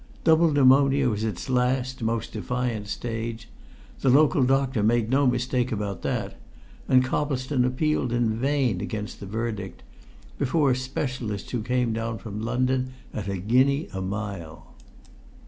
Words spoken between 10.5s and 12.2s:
specialists who came down